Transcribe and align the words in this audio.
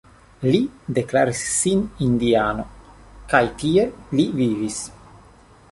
Li 0.53 0.61
deklaris 0.99 1.41
sin 1.57 1.83
indiano 2.07 2.67
kaj 3.35 3.45
tiel 3.61 3.95
li 4.21 4.27
vivis. 4.41 4.81